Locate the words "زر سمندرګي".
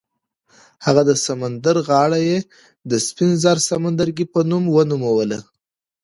3.43-4.25